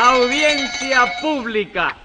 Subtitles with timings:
[0.00, 1.96] Audiencia pública.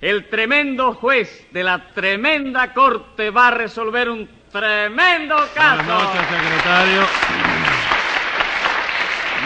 [0.00, 5.84] El tremendo juez de la tremenda corte va a resolver un tremendo caso.
[5.84, 7.02] Buenas noches, secretario.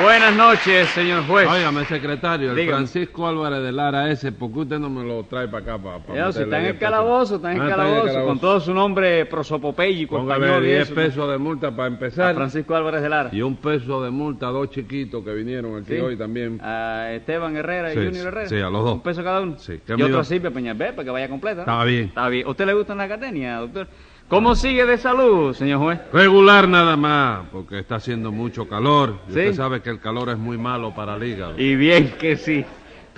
[0.01, 1.49] Buenas noches, señor juez.
[1.49, 2.77] Óigame, secretario, el Dígame.
[2.77, 5.79] Francisco Álvarez de Lara ese, ¿por qué usted no me lo trae para acá?
[5.83, 8.73] Para, Ya, si está en el calabozo, está en el Ah, calabozo, con todo su
[8.73, 10.95] nombre prosopopéyico Póngale español y 10 eso.
[10.95, 12.35] pesos de multa para A empezar.
[12.37, 13.31] Francisco Álvarez de Lara.
[13.33, 16.01] Y un peso de multa a dos chiquitos que vinieron aquí Sí.
[16.01, 16.61] hoy también.
[16.63, 18.49] A Esteban Herrera y Junior Herrera.
[18.49, 18.95] sí, a los dos.
[18.95, 19.59] Un peso cada uno.
[19.59, 21.61] Sí, ¿qué Y otro iba- así, Peñalver, para que vaya completa.
[21.63, 22.05] Estaba bien.
[22.07, 22.47] Está bien.
[22.47, 23.89] ¿Usted le gusta la academia, doctor?
[24.29, 26.01] ¿Cómo sigue de salud, señor juez?
[26.13, 29.15] Regular nada más, porque está haciendo mucho calor.
[29.29, 29.39] Y Sí.
[29.39, 31.59] usted sabe que el calor es muy malo para el hígado.
[31.59, 32.65] Y bien que sí.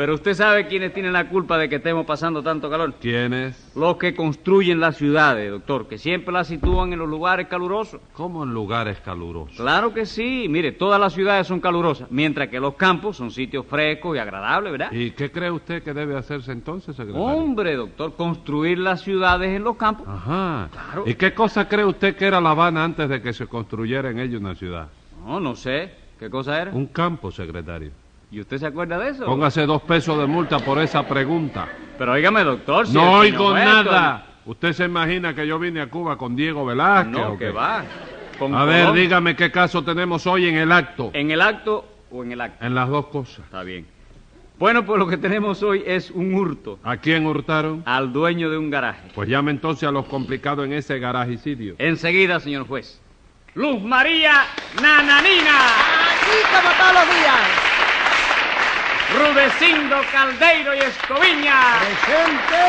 [0.01, 2.95] Pero usted sabe quiénes tienen la culpa de que estemos pasando tanto calor.
[3.03, 3.71] ¿Quién es?
[3.77, 8.01] Los que construyen las ciudades, doctor, que siempre las sitúan en los lugares calurosos.
[8.15, 9.59] ¿Cómo en lugares calurosos?
[9.59, 10.47] Claro que sí.
[10.49, 14.73] Mire, todas las ciudades son calurosas, mientras que los campos son sitios frescos y agradables,
[14.73, 14.91] ¿verdad?
[14.91, 17.23] ¿Y qué cree usted que debe hacerse entonces, secretario?
[17.23, 20.09] Hombre, doctor, construir las ciudades en los campos.
[20.09, 20.71] Ajá.
[20.73, 21.05] Claro.
[21.07, 24.19] ¿Y qué cosa cree usted que era La Habana antes de que se construyera en
[24.19, 24.89] ella una ciudad?
[25.27, 25.93] No, no sé.
[26.19, 26.71] ¿Qué cosa era?
[26.71, 27.91] Un campo, secretario.
[28.31, 29.27] ¿Y usted se acuerda de eso?
[29.27, 31.69] Póngase dos pesos de multa por esa pregunta.
[31.99, 32.87] Pero óigame, doctor.
[32.87, 34.27] si no oigo nada.
[34.47, 37.13] ¿Usted se imagina que yo vine a Cuba con Diego Velázquez?
[37.13, 37.51] No, que qué?
[37.51, 37.85] va.
[38.39, 41.11] Con A ver, dígame qué caso tenemos hoy en el acto.
[41.13, 42.65] ¿En el acto o en el acto?
[42.65, 43.41] En las dos cosas.
[43.41, 43.87] Está bien.
[44.59, 47.83] Bueno, pues lo que tenemos hoy es un hurto ¿A quién hurtaron?
[47.87, 49.09] al dueño de un garaje.
[49.15, 51.75] Pues llame entonces a los complicados en ese garajicidio.
[51.79, 53.01] Enseguida, señor juez.
[53.55, 54.45] Luz María
[54.81, 55.57] Nananina.
[56.13, 57.41] Aquí como todos los días.
[59.21, 61.79] Rudecindo Caldeiro y Escoviña.
[61.81, 62.65] ¡Presente!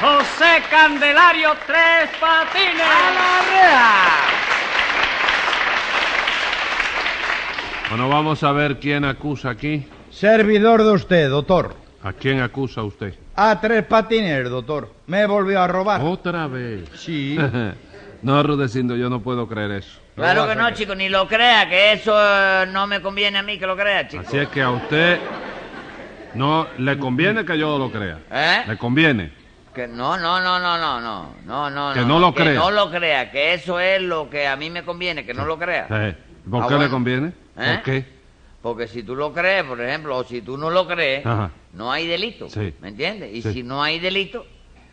[0.00, 2.82] José Candelario Tres Patines.
[2.82, 4.32] ¡A la rea!
[7.90, 9.86] Bueno, vamos a ver quién acusa aquí.
[10.10, 11.74] Servidor de usted, doctor.
[12.04, 13.14] ¿A quién acusa usted?
[13.34, 14.92] A tres patines, doctor.
[15.06, 16.00] Me volvió a robar.
[16.00, 16.88] Otra vez.
[16.94, 17.36] Sí.
[18.22, 20.00] no, Rudecindo, yo no puedo creer eso.
[20.14, 23.58] Claro que no, chico, ni lo crea, que eso eh, no me conviene a mí
[23.58, 24.24] que lo crea, chico.
[24.26, 25.18] Así es que a usted
[26.34, 28.18] no le conviene que yo lo crea.
[28.30, 28.62] ¿Eh?
[28.68, 29.32] Le conviene.
[29.74, 31.94] Que no, no, no, no, no, no, no, no.
[31.94, 32.54] Que no lo que crea.
[32.54, 35.58] no lo crea, que eso es lo que a mí me conviene, que no lo
[35.58, 35.86] crea.
[35.88, 36.50] Sí.
[36.50, 36.90] ¿Por Ah, qué le bueno.
[36.90, 37.28] conviene?
[37.56, 37.74] ¿Eh?
[37.74, 38.04] ¿Por qué?
[38.60, 41.50] Porque si tú lo crees, por ejemplo, o si tú no lo crees, Ajá.
[41.72, 42.48] no hay delito.
[42.50, 42.74] Sí.
[42.80, 43.34] ¿Me entiendes?
[43.34, 43.52] Y Sí.
[43.54, 44.46] si no hay delito,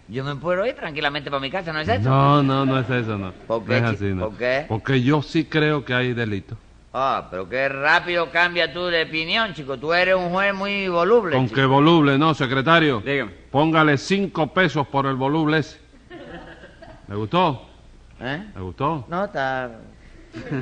[0.09, 2.09] yo me puedo ir tranquilamente para mi casa, ¿no es eso?
[2.09, 3.31] No, no, no es eso, no.
[3.47, 4.29] ¿Por qué, No es chi- así, no.
[4.29, 4.65] por qué?
[4.67, 6.57] Porque yo sí creo que hay delito.
[6.91, 9.77] Ah, pero qué rápido cambia tú de opinión, chico.
[9.77, 11.35] Tú eres un juez muy voluble.
[11.35, 11.55] Con chico.
[11.55, 12.99] que voluble, ¿no, secretario?
[13.01, 13.31] Dígame.
[13.51, 15.79] Póngale cinco pesos por el voluble ese.
[17.07, 17.67] ¿Le gustó?
[18.19, 18.43] ¿Eh?
[18.55, 19.05] ¿Le gustó?
[19.07, 19.69] No, está...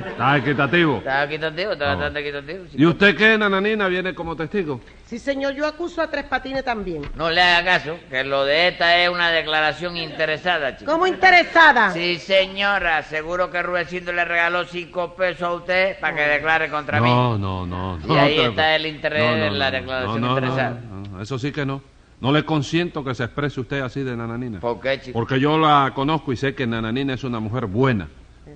[0.08, 0.98] Está equitativo.
[0.98, 2.64] Está equitativo, está Ah, bastante equitativo.
[2.66, 2.82] chico.
[2.82, 4.80] ¿Y usted qué, nananina, viene como testigo?
[5.06, 7.02] Sí, señor, yo acuso a Tres Patines también.
[7.16, 10.90] No le haga caso, que lo de esta es una declaración interesada, chico.
[10.92, 11.90] ¿Cómo interesada?
[11.92, 17.00] Sí, señora, seguro que Rudecindo le regaló cinco pesos a usted para que declare contra
[17.00, 17.08] mí.
[17.08, 17.98] No, no, no.
[18.04, 20.80] Y no, ahí está el interés de la declaración no, no, interesada.
[20.90, 21.80] no, no, eso sí que no.
[22.20, 24.58] No le consiento que se exprese usted así de nananina.
[24.58, 25.16] ¿Por qué, chico?
[25.16, 28.08] Porque yo la conozco y sé que Nananina es una mujer buena,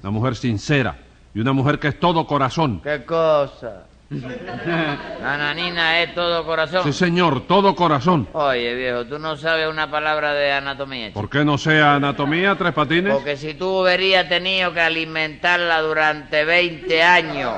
[0.03, 0.97] una mujer sincera
[1.35, 2.81] y una mujer que es todo corazón.
[2.83, 3.87] ¿Qué cosa?
[5.23, 6.83] Nananina es todo corazón.
[6.85, 8.29] Sí, señor, todo corazón.
[8.33, 11.21] Oye, viejo, tú no sabes una palabra de anatomía, chico.
[11.21, 13.15] ¿Por qué no sea anatomía, tres patines?
[13.15, 17.55] Porque si tú hubieras tenido que alimentarla durante 20 años,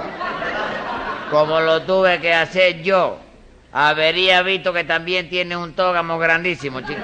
[1.30, 3.18] como lo tuve que hacer yo,
[3.72, 7.00] habría visto que también tiene un tógamo grandísimo, chico.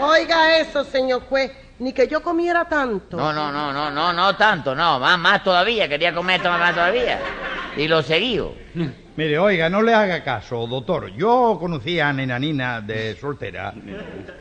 [0.00, 1.65] Oiga eso, señor juez.
[1.78, 3.16] Ni que yo comiera tanto.
[3.16, 6.74] No, no, no, no, no, no tanto, no, más, más todavía, quería comer esto más
[6.74, 7.18] todavía.
[7.76, 8.40] Y lo seguí.
[9.16, 11.10] Mire, oiga, no le haga caso, doctor.
[11.16, 13.72] Yo conocí a Nenanina de soltera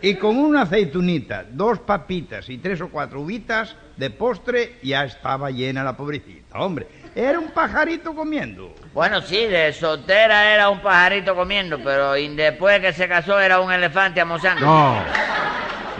[0.02, 5.50] y con una aceitunita, dos papitas y tres o cuatro uvitas de postre ya estaba
[5.50, 6.60] llena la pobrecita.
[6.60, 8.76] Hombre, era un pajarito comiendo.
[8.94, 13.62] Bueno, sí, de soltera era un pajarito comiendo, pero y después que se casó era
[13.62, 14.66] un elefante amosando.
[14.66, 15.02] No,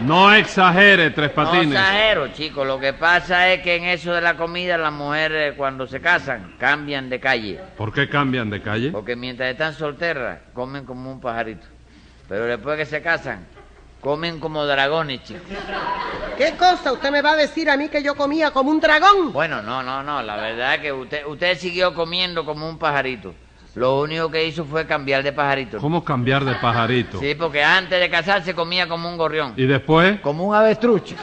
[0.00, 1.78] no exagere, tres No patines.
[1.78, 2.66] exagero, chicos.
[2.66, 6.54] Lo que pasa es que en eso de la comida las mujeres cuando se casan
[6.58, 7.60] cambian de calle.
[7.76, 8.90] ¿Por qué cambian de calle?
[8.90, 11.66] Porque mientras están solteras comen como un pajarito.
[12.28, 13.46] Pero después que se casan
[14.00, 15.42] comen como dragones, chicos.
[16.36, 16.92] ¿Qué cosa?
[16.92, 19.32] ¿Usted me va a decir a mí que yo comía como un dragón?
[19.32, 20.22] Bueno, no, no, no.
[20.22, 23.34] La verdad es que usted, usted siguió comiendo como un pajarito.
[23.76, 25.76] Lo único que hizo fue cambiar de pajarito.
[25.78, 27.20] ¿Cómo cambiar de pajarito?
[27.20, 29.52] Sí, porque antes de casarse comía como un gorrión.
[29.56, 30.18] ¿Y después?
[30.20, 31.04] Como un avestruz.
[31.04, 31.20] chico.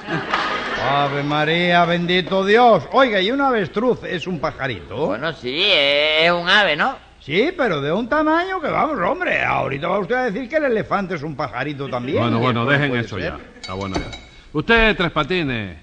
[0.88, 2.84] Ave María, bendito Dios.
[2.92, 5.08] Oiga, ¿y un avestruz es un pajarito?
[5.08, 6.96] Bueno, sí, es un ave, ¿no?
[7.20, 9.44] Sí, pero de un tamaño que vamos, hombre.
[9.44, 12.20] Ahorita va usted a decir que el elefante es un pajarito también.
[12.20, 13.32] Bueno, bueno, dejen eso ser.
[13.32, 13.40] ya.
[13.62, 14.12] Está bueno ya.
[14.52, 15.78] Usted, Tres Patines,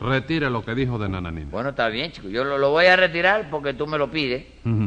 [0.00, 1.48] retire lo que dijo de Nananina.
[1.50, 2.28] Bueno, está bien, chico.
[2.28, 4.44] Yo lo, lo voy a retirar porque tú me lo pides.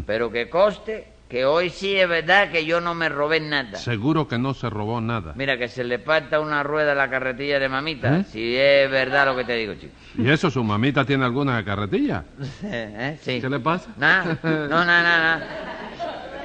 [0.07, 3.77] Pero que coste que hoy sí es verdad que yo no me robé nada.
[3.77, 5.33] Seguro que no se robó nada.
[5.35, 8.17] Mira, que se le parta una rueda a la carretilla de mamita.
[8.17, 8.23] ¿Eh?
[8.23, 9.93] Si es verdad lo que te digo, chico.
[10.17, 12.25] ¿Y eso, su mamita tiene alguna carretilla?
[12.63, 13.19] ¿Eh?
[13.21, 13.39] Sí.
[13.39, 13.91] ¿Qué le pasa?
[13.97, 15.47] Nada, no, nada, nada.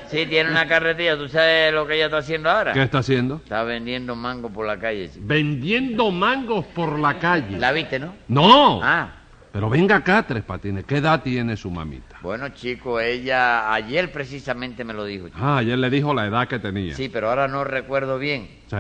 [0.09, 1.17] Sí, tiene una carretilla.
[1.17, 2.75] ¿Tú sabes lo que ella está haciendo ahora?
[2.75, 3.37] ¿Qué está haciendo?
[3.37, 5.25] Está vendiendo mango por la calle, chico.
[5.27, 7.59] Vendiendo mangos por la calle.
[7.59, 8.15] ¿La viste, no?
[8.29, 8.81] No.
[8.83, 9.09] Ah,
[9.55, 10.85] Pero venga acá, Tres Patines.
[10.85, 12.19] ¿Qué edad tiene su mamita?
[12.23, 15.29] bueno, chico, ella ayer precisamente me lo dijo.
[15.29, 15.39] chico.
[15.41, 16.93] Ah, ayer le dijo la edad que tenía.
[16.97, 18.49] Sí, pero ahora no recuerdo bien.
[18.69, 18.77] Sí.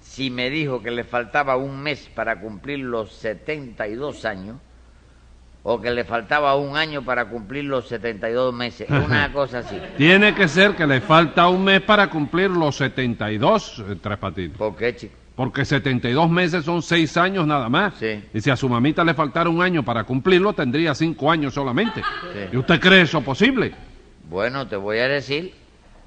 [0.00, 4.56] Si me dijo que le faltaba un mes para cumplir los 72 años,
[5.62, 8.90] o que le faltaba un año para cumplir los 72 meses.
[8.90, 9.80] Una cosa así.
[9.96, 14.58] Tiene que ser que le falta un mes para cumplir los 72, eh, Tres Patines.
[14.58, 15.14] ¿Por qué, chico?
[15.34, 17.94] Porque 72 meses son 6 años nada más.
[17.98, 18.22] Sí.
[18.32, 22.02] Y si a su mamita le faltara un año para cumplirlo, tendría 5 años solamente.
[22.32, 22.40] Sí.
[22.52, 23.74] ¿Y usted cree eso posible?
[24.28, 25.52] Bueno, te voy a decir,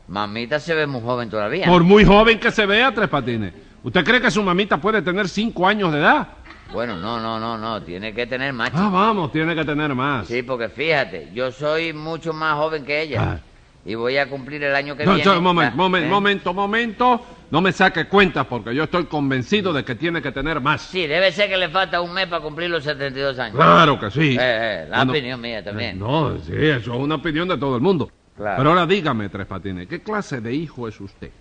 [0.07, 1.65] mamita se ve muy joven todavía.
[1.65, 3.53] Por muy joven que se vea, Tres Patines.
[3.83, 6.30] ¿Usted cree que su mamita puede tener 5 años de edad?
[6.71, 8.69] Bueno, no, no, no, no, tiene que tener más.
[8.71, 8.81] chico.
[8.81, 10.27] Ah, vamos, tiene que tener más.
[10.27, 13.21] Sí, porque fíjate, yo soy mucho más joven que ella.
[13.21, 13.39] Ah.
[13.87, 15.33] Y voy a cumplir el año que No, viene.
[15.33, 16.09] no, momento, momento, ¿eh?
[16.11, 17.25] momento, momento.
[17.49, 20.81] No me saque cuentas porque yo estoy convencido de que tiene que tener más.
[20.81, 23.55] Sí, debe ser que le falta un mes para cumplir los 72 años.
[23.55, 24.35] Claro que sí.
[24.35, 25.97] Eh, eh, la Bueno, opinión mía también.
[25.97, 28.11] No, sí, eso es una opinión de todo el mundo.
[28.35, 28.57] Claro.
[28.57, 31.31] Pero ahora dígame, Tres Patines, ¿qué clase de hijo es usted?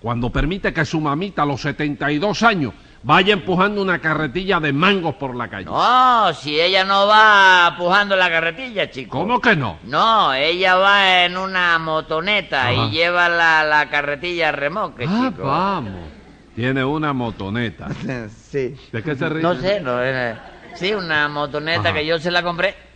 [0.00, 2.72] Cuando permite que su mamita a los 72 años
[3.02, 5.66] vaya empujando una carretilla de mangos por la calle.
[5.66, 9.18] No, si ella no va pujando la carretilla, chico.
[9.18, 9.78] ¿Cómo que no?
[9.84, 12.72] No, ella va en una motoneta Ajá.
[12.72, 15.42] y lleva la, la carretilla a remolque, ah, chico.
[15.46, 15.94] vamos.
[16.54, 17.88] Tiene una motoneta.
[18.48, 18.74] Sí.
[18.90, 19.42] ¿De qué se ríe?
[19.42, 20.34] No sé, no, eh,
[20.74, 21.92] sí, una motoneta Ajá.
[21.98, 22.87] que yo se la compré.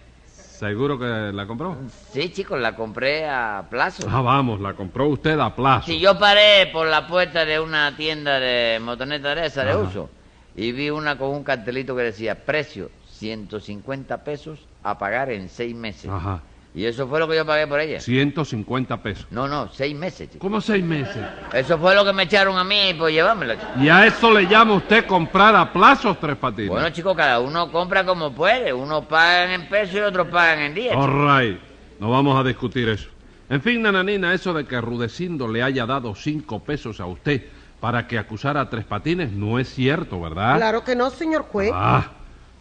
[0.63, 1.77] ¿Seguro que la compró?
[2.13, 4.07] Sí, chicos, la compré a plazo.
[4.09, 5.87] Ah, vamos, la compró usted a plazo.
[5.87, 9.81] Si yo paré por la puerta de una tienda de motoneta de esa de Ajá.
[9.81, 10.09] uso
[10.55, 15.75] y vi una con un cartelito que decía precio 150 pesos a pagar en seis
[15.75, 16.09] meses.
[16.09, 16.41] Ajá.
[16.75, 18.01] Y eso fue lo que yo pagué por ella.
[18.01, 19.27] 150 pesos.
[19.31, 20.39] No, no, seis meses, chico.
[20.39, 21.23] ¿Cómo seis meses?
[21.53, 23.73] Eso fue lo que me echaron a mí por llevármela, chico.
[23.79, 26.71] ¿Y a eso le llama usted comprar a plazos, Tres Patines?
[26.71, 28.73] Bueno, chicos, cada uno compra como puede.
[28.73, 30.97] Unos pagan en pesos y otros pagan en días.
[30.97, 31.61] All right.
[32.01, 33.09] No vamos a discutir eso.
[33.51, 37.43] En fin, nananina, eso de que Rudecindo le haya dado cinco pesos a usted
[37.81, 40.57] para que acusara a Tres Patines no es cierto, ¿verdad?
[40.57, 41.71] Claro que no, señor juez.
[41.75, 42.13] Ah,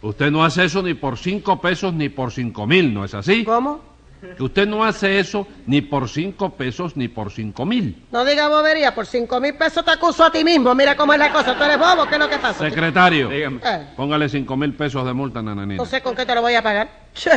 [0.02, 3.42] usted no hace eso ni por cinco pesos ni por cinco mil, ¿no es así?
[3.44, 3.91] ¿Cómo?
[4.36, 8.04] Que usted no hace eso ni por cinco pesos ni por cinco mil.
[8.12, 10.74] No diga bobería, por cinco mil pesos te acuso a ti mismo.
[10.74, 11.56] Mira cómo es la cosa.
[11.56, 12.06] ¿Tú eres bobo?
[12.06, 12.60] ¿Qué es lo que pasa?
[12.68, 13.60] Secretario, Dígame.
[13.64, 15.76] Eh, póngale cinco mil pesos de multa, nananina.
[15.82, 16.88] no sé con qué te lo voy a pagar.
[17.14, 17.30] Che,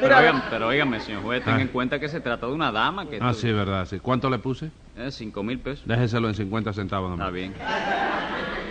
[0.00, 1.62] Pero, oigan, pero óigame, señor juez, tenga Ah.
[1.62, 3.18] en cuenta que se trata de una dama que...
[3.20, 3.98] Ah, sí, verdad, sí.
[3.98, 4.70] ¿Cuánto le puse?
[4.96, 5.86] Eh, cinco mil pesos.
[5.86, 7.26] Déjeselo en 50 centavos nomás.
[7.26, 7.54] Está bien.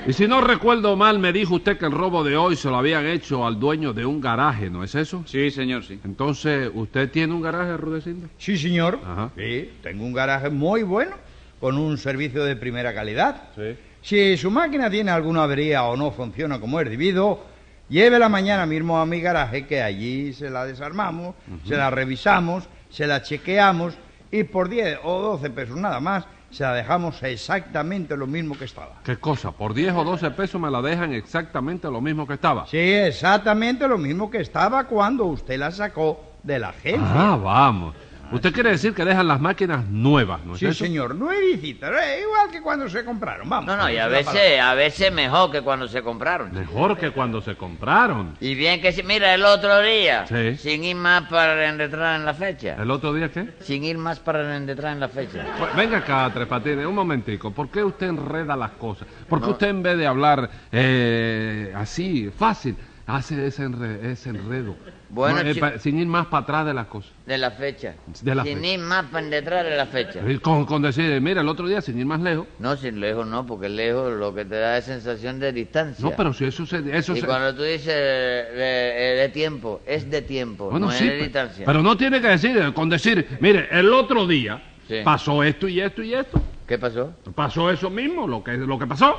[0.07, 2.77] Y si no recuerdo mal, me dijo usted que el robo de hoy se lo
[2.77, 5.23] habían hecho al dueño de un garaje, ¿no es eso?
[5.25, 5.99] Sí, señor, sí.
[6.03, 8.27] Entonces, ¿usted tiene un garaje, Rudecindo?
[8.37, 8.99] Sí, señor.
[9.05, 9.29] Ajá.
[9.37, 11.15] Sí, tengo un garaje muy bueno,
[11.59, 13.49] con un servicio de primera calidad.
[13.55, 13.75] Sí.
[14.01, 17.43] Si su máquina tiene alguna avería o no funciona como es debido,
[17.89, 21.35] llévela mañana mismo a mi garaje, que allí se la desarmamos,
[21.65, 23.95] se la revisamos, se la chequeamos
[24.31, 28.65] y por 10 o 12 pesos nada más se la dejamos exactamente lo mismo que
[28.65, 29.01] estaba.
[29.03, 29.51] ¿Qué cosa?
[29.51, 32.65] ¿Por 10 o 12 pesos me la dejan exactamente lo mismo que estaba?
[32.65, 37.31] Sí, exactamente lo mismo que estaba cuando usted la sacó de la agencia.
[37.33, 37.95] Ah, vamos.
[38.31, 40.83] Usted quiere decir que dejan las máquinas nuevas, ¿no es Sí, eso?
[40.85, 43.65] señor, nuevecitas, eh, igual que cuando se compraron, vamos.
[43.65, 46.51] No, no, y a veces, a veces mejor que cuando se compraron.
[46.53, 48.35] Mejor que cuando se compraron.
[48.39, 50.57] Y bien que si, mira, el otro día, Sí.
[50.57, 52.75] sin ir más para entrar en la fecha.
[52.79, 53.49] ¿El otro día qué?
[53.61, 55.45] Sin ir más para entrar en la fecha.
[55.57, 57.51] Pues, venga acá, Tres Patines, un momentico.
[57.51, 59.07] ¿Por qué usted enreda las cosas?
[59.27, 59.51] ¿Por qué No.
[59.53, 62.75] usted en vez de hablar eh, así, fácil,
[63.09, 64.75] hace ese, enre- ese enredo?
[65.09, 67.11] Bueno, No, eh, pa- sin ir más para atrás de las cosas.
[67.25, 67.95] De la fecha.
[68.21, 68.73] De la sin fecha.
[68.73, 70.21] ir más para entrar en la fecha.
[70.41, 72.45] Con, con decir, mira, el otro día, sin ir más lejos.
[72.59, 76.03] No, sin lejos no, porque lejos lo que te da es sensación de distancia.
[76.05, 76.77] No, pero si eso se...
[76.95, 80.91] Eso y se- cuando tú dices eh, eh, de tiempo, es de tiempo, Bueno, no
[80.91, 81.65] sí, es de distancia.
[81.65, 84.97] pero no tiene que decir, con decir, mire, el otro día Sí.
[85.03, 86.41] pasó esto y esto y esto.
[86.67, 87.13] ¿Qué pasó?
[87.35, 89.15] Pasó eso mismo, lo que, lo que pasó.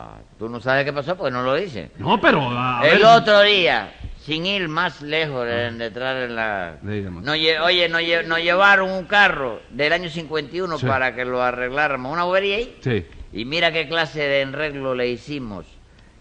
[0.00, 1.90] Ah, tú no sabes qué pasó porque no lo dices.
[1.98, 2.40] No, pero...
[2.52, 6.76] a El otro día, sin ir más lejos de, de entrar en la...
[6.82, 7.20] Dígame.
[7.22, 10.86] No lle- oye, nos, lle- nos llevaron un carro del año 51 Sí.
[10.86, 12.12] para que lo arregláramos.
[12.12, 12.78] Una bobería ahí.
[12.80, 13.04] Sí.
[13.32, 15.66] Y mira qué clase de enreglo le hicimos.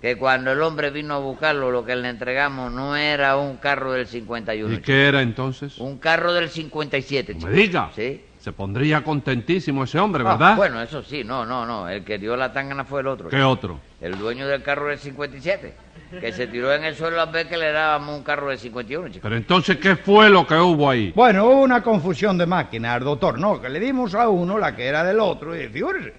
[0.01, 3.93] Que cuando el hombre vino a buscarlo, lo que le entregamos no era un carro
[3.93, 4.71] del 51.
[4.71, 4.85] ¿Y chico.
[4.87, 5.77] qué era entonces?
[5.77, 7.51] Un carro del 57, No chico.
[7.51, 7.91] me diga.
[7.95, 8.21] Sí.
[8.47, 10.55] Se pondría contentísimo ese hombre, Ah, ¿verdad?
[10.55, 11.89] bueno, eso sí, no, no, no.
[11.89, 13.27] El que dio la tangana fue el otro.
[13.27, 13.81] ¿Qué otro?
[13.99, 15.73] El dueño del carro del 57.
[16.21, 19.09] Que se tiró en el suelo a ver que le dábamos un carro del 51,
[19.09, 19.19] chico.
[19.21, 21.11] Pero entonces, ¿qué fue lo que hubo ahí?
[21.13, 24.85] Bueno, hubo una confusión de máquinas, doctor, no, que le dimos a uno la que
[24.87, 26.13] era del otro, y figúrese.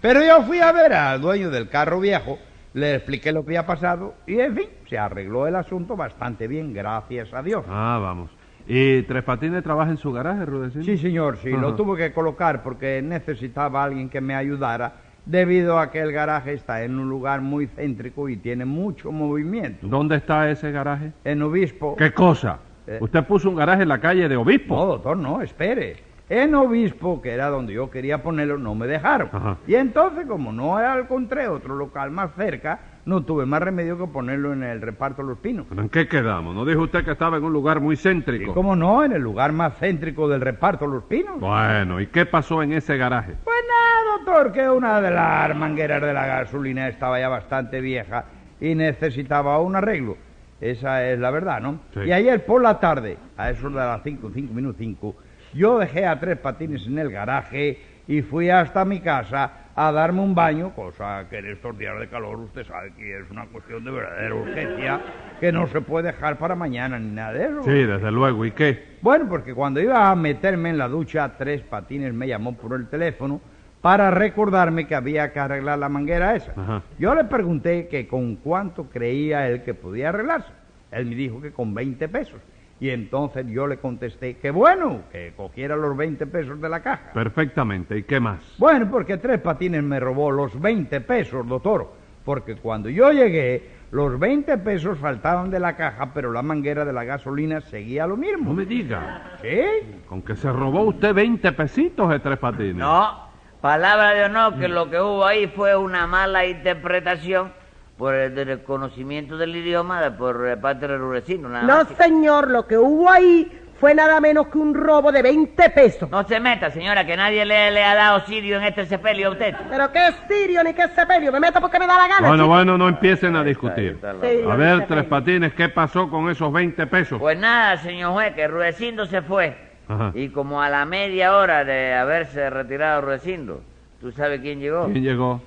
[0.00, 2.38] Pero yo fui a ver al dueño del carro viejo,
[2.74, 6.72] le expliqué lo que había pasado, y en fin, se arregló el asunto bastante bien,
[6.72, 7.64] gracias a Dios.
[7.68, 8.30] Ah, vamos.
[8.66, 10.84] ¿Y Tres Patines trabaja en su garaje, Rudecindo?
[10.84, 15.90] Sí, señor, sí, lo tuve que colocar porque necesitaba alguien que me ayudara, debido a
[15.90, 19.86] que el garaje está en un lugar muy céntrico y tiene mucho movimiento.
[19.86, 21.12] ¿Dónde está ese garaje?
[21.24, 21.96] En Obispo...
[21.96, 22.58] ¿Qué cosa?
[22.86, 22.98] Eh.
[23.00, 24.74] ¿Usted puso un garaje en la calle de Obispo?
[24.74, 25.96] No, doctor, no, espere.
[26.28, 29.28] En Obispo, que era donde yo quería ponerlo, no me dejaron.
[29.32, 29.58] Ajá.
[29.66, 34.52] Y entonces, como no encontré otro local más cerca, no tuve más remedio que ponerlo
[34.52, 35.66] en el reparto Los Pinos.
[35.68, 36.54] ¿Pero en qué quedamos?
[36.54, 38.54] ¿No dijo usted que estaba en un lugar muy Y céntrico?
[38.54, 41.40] cómo no, en el lugar más céntrico del reparto Los Pinos.
[41.40, 43.34] Bueno, ¿y qué pasó en ese garaje?
[43.44, 48.24] Pues nada, doctor, que una de las mangueras de la gasolina estaba ya bastante vieja
[48.60, 50.16] y necesitaba un arreglo.
[50.60, 51.80] Esa es la verdad, ¿no?
[51.92, 52.00] Sí.
[52.06, 55.16] Y ayer por la tarde, a eso de las 5, 5 minutos 5,
[55.54, 57.80] yo dejé a tres patines en el garaje
[58.12, 62.08] y fui hasta mi casa a darme un baño, cosa que en estos días de
[62.08, 65.00] calor usted sabe que es una cuestión de verdadera urgencia,
[65.40, 67.62] que no se puede dejar para mañana ni nada de eso.
[67.62, 68.44] Sí, desde luego.
[68.44, 68.98] ¿Y qué?
[69.00, 72.86] Bueno, porque cuando iba a meterme en la ducha, Tres Patines me llamó por el
[72.88, 73.40] teléfono
[73.80, 76.52] para recordarme que había que arreglar la manguera esa.
[76.54, 76.82] Ajá.
[76.98, 80.52] Yo le pregunté que con cuánto creía él que podía arreglarse.
[80.90, 82.40] Él me dijo que con 20 pesos.
[82.82, 87.12] Y entonces yo le contesté que bueno, que cogiera los 20 pesos de la caja.
[87.14, 87.96] Perfectamente.
[87.96, 88.40] ¿Y qué más?
[88.58, 91.92] Bueno, porque Tres Patines me robó los 20 pesos, doctor.
[92.24, 96.92] Porque cuando yo llegué, los 20 pesos faltaban de la caja, pero la manguera de
[96.92, 98.52] la gasolina seguía lo No mismo.
[98.52, 99.30] me diga.
[99.40, 99.60] ¿Sí?
[100.08, 102.74] Con que se robó usted 20 pesitos de Tres Patines.
[102.74, 103.28] No,
[103.60, 107.52] palabra de honor que lo que hubo ahí fue una mala interpretación
[107.96, 111.48] por el desconocimiento del idioma de, por parte del Rurecino.
[111.48, 115.22] nada No, más, señor, lo que hubo ahí fue nada menos que un robo de
[115.22, 116.08] 20 pesos.
[116.08, 119.30] No se meta, señora, que nadie le, le ha dado sirio en este sepelio a
[119.32, 119.54] usted.
[119.68, 122.28] Pero qué sirio ni qué sepelio, me meto porque me da la gana.
[122.28, 122.54] Bueno, chico.
[122.54, 123.92] bueno, no empiecen a discutir.
[123.92, 124.38] Está, está, Sí.
[124.48, 127.18] A ver, Tres Patines, ¿qué pasó con esos 20 pesos?
[127.18, 129.56] Pues nada, señor juez, que Rudecindo se fue.
[129.88, 130.12] Ajá.
[130.14, 133.62] Y como a la media hora de haberse retirado Rudecindo,
[134.00, 134.86] ¿tú sabes quién llegó?
[134.86, 135.40] ¿Quién llegó?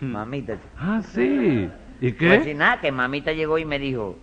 [0.00, 0.56] Ah, mamita.
[0.78, 1.68] Ah, sí.
[2.00, 2.54] ¿Y Pues sin qué?
[2.54, 4.16] nada, que mamita llegó y me dijo,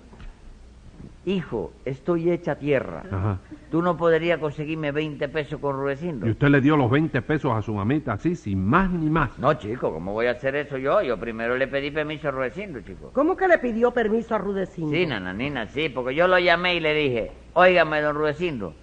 [1.26, 3.04] hijo, estoy hecha tierra.
[3.12, 3.40] Ajá.
[3.72, 6.28] ¿Tú no podrías conseguirme 20 pesos con Rudecindo?
[6.28, 9.38] ¿Y usted le dio los 20 pesos a su mamita así, sin más ni más?
[9.40, 11.02] No, chico, ¿cómo voy a hacer eso yo?
[11.02, 13.10] Yo primero le pedí permiso a Rudecindo, chico.
[13.14, 14.92] ¿Cómo que le pidió permiso a Rudecindo?
[14.92, 18.76] Sí, nananina, sí, porque yo lo llamé y le dije, óigame, don Rudecindo,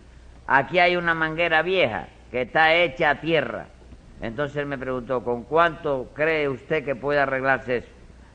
[0.48, 3.66] aquí hay una manguera vieja que está hecha a tierra.
[4.20, 7.88] Entonces él me preguntó, ¿con cuánto cree usted que puede arreglarse eso?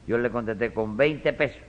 [0.07, 1.61] Yo le contesté, con 20 pesos.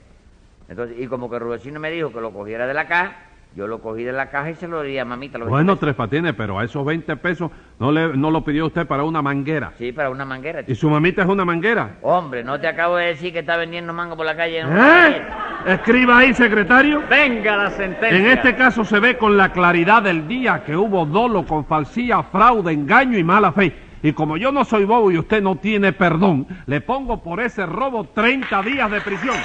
[0.68, 3.16] Entonces, y como que Rudecindo me dijo que lo cogiera de la caja,
[3.54, 5.38] yo lo cogí de la caja y se lo di a mamita.
[5.38, 5.76] los 20 Bueno.
[5.78, 9.22] Tres Patines, pero a esos 20 pesos no, le, no lo pidió usted para una
[9.22, 9.72] manguera.
[9.78, 10.62] Sí, para una manguera.
[10.66, 11.96] ¿Y su mamita es una manguera?
[12.02, 14.58] Hombre, ¿no te acabo de decir que está vendiendo mango por la calle?
[14.60, 15.22] en una ¿Eh?
[15.66, 17.02] Escriba ahí, secretario.
[17.08, 18.18] Venga la sentencia.
[18.18, 22.22] En este caso se ve con la claridad del día que hubo dolo con falsía,
[22.24, 23.85] fraude, engaño y mala fe.
[24.02, 27.66] Y como yo no soy bobo y usted no tiene perdón, le pongo por ese
[27.66, 29.36] robo 30 días de prisión.